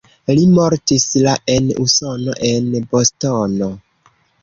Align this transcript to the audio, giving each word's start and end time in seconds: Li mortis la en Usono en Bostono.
Li 0.37 0.45
mortis 0.53 1.05
la 1.27 1.35
en 1.57 1.69
Usono 1.85 2.37
en 2.51 2.75
Bostono. 2.91 3.73